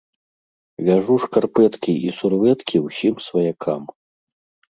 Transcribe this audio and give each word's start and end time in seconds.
Вяжу 0.85 1.17
шкарпэткі 1.25 1.93
і 2.07 2.13
сурвэткі 2.19 2.77
ўсім 2.87 3.15
сваякам. 3.27 3.81